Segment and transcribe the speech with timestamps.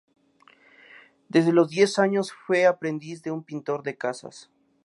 [1.29, 4.49] Desde los diez años fue aprendiz de un pintor de casas.